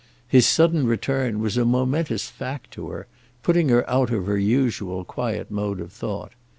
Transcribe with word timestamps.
His 0.27 0.47
sudden 0.47 0.87
return 0.87 1.41
was 1.41 1.57
a 1.57 1.63
momentous 1.63 2.27
fact 2.27 2.71
to 2.71 2.87
her, 2.89 3.05
putting 3.43 3.69
her 3.69 3.87
out 3.87 4.09
of 4.09 4.25
her 4.25 4.37
usual 4.39 5.05
quiet 5.05 5.51
mode 5.51 5.79
of 5.79 5.91
thought. 5.93 6.31